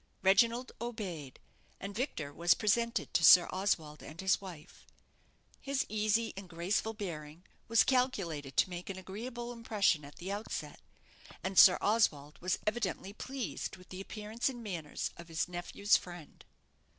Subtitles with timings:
[0.23, 1.39] Reginald obeyed,
[1.79, 4.87] and Victor was presented to Sir Oswald and his wife.
[5.59, 10.79] His easy and graceful bearing was calculated to make an agreeable impression at the outset,
[11.43, 16.45] and Sir Oswald was evidently pleased with the appearance and manners of his nephew's friend.